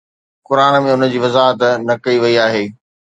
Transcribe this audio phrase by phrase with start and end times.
[0.47, 2.65] قرآن ۾ ان جي وضاحت نه ڪئي وئي آهي